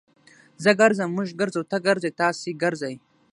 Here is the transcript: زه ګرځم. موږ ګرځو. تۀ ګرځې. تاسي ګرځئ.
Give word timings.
زه 0.63 0.71
ګرځم. 0.79 1.09
موږ 1.15 1.27
ګرځو. 1.39 1.61
تۀ 1.69 1.77
ګرځې. 1.87 2.11
تاسي 2.19 2.51
ګرځئ. 2.63 2.95